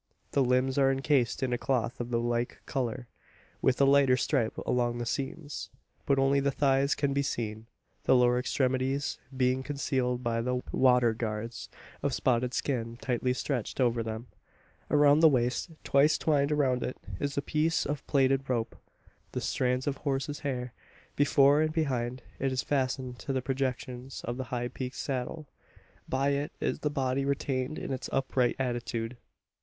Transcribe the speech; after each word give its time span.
The 0.31 0.43
limbs 0.43 0.79
are 0.79 0.91
encased 0.91 1.43
in 1.43 1.53
a 1.53 1.59
cloth 1.59 1.99
of 1.99 2.09
the 2.09 2.19
like 2.19 2.59
colour, 2.65 3.07
with 3.61 3.79
a 3.79 3.85
lighter 3.85 4.17
stripe 4.17 4.57
along 4.65 4.97
the 4.97 5.05
seams. 5.05 5.69
But 6.07 6.17
only 6.17 6.39
the 6.39 6.49
thighs 6.49 6.95
can 6.95 7.13
be 7.13 7.21
seen 7.21 7.67
the 8.05 8.15
lower 8.15 8.39
extremities 8.39 9.19
being 9.37 9.61
concealed 9.61 10.23
by 10.23 10.41
the 10.41 10.63
"water 10.71 11.13
guards" 11.13 11.69
of 12.01 12.15
spotted 12.15 12.55
skin 12.55 12.97
tightly 12.99 13.31
stretched 13.31 13.79
over 13.79 14.01
them. 14.01 14.25
Around 14.89 15.19
the 15.19 15.29
waist 15.29 15.69
twice 15.83 16.17
twined 16.17 16.51
around 16.51 16.81
it 16.81 16.97
is 17.19 17.37
a 17.37 17.41
piece 17.43 17.85
of 17.85 18.03
plaited 18.07 18.49
rope, 18.49 18.75
the 19.33 19.39
strands 19.39 19.85
of 19.85 19.97
horse's 19.97 20.39
hair. 20.39 20.73
Before 21.15 21.61
and 21.61 21.71
behind, 21.71 22.23
it 22.39 22.51
is 22.51 22.63
fastened 22.63 23.19
to 23.19 23.33
the 23.33 23.41
projections 23.43 24.21
of 24.23 24.37
the 24.37 24.45
high 24.45 24.69
peaked 24.69 24.95
saddle. 24.95 25.47
By 26.09 26.29
it 26.29 26.51
is 26.59 26.79
the 26.79 26.89
body 26.89 27.23
retained 27.23 27.77
in 27.77 27.93
its 27.93 28.09
upright 28.11 28.55
attitude. 28.57 29.15